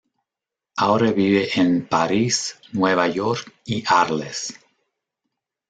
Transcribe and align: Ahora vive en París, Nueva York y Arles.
Ahora 0.77 1.11
vive 1.11 1.49
en 1.59 1.85
París, 1.87 2.59
Nueva 2.73 3.07
York 3.07 3.53
y 3.65 3.83
Arles. 3.87 4.51